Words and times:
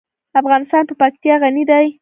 افغانستان 0.41 0.83
په 0.89 0.93
پکتیا 1.01 1.35
غني 1.41 1.63
دی. 1.69 1.85